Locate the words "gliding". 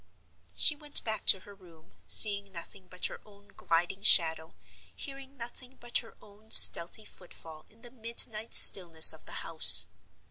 3.49-4.01